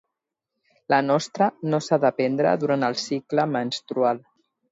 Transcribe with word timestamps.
La 0.93 0.97
mostra 1.09 1.49
no 1.73 1.81
s'ha 1.89 1.99
de 2.05 2.11
prendre 2.21 2.55
durant 2.63 2.87
el 2.89 2.99
cicle 3.05 3.47
menstrual. 3.55 4.25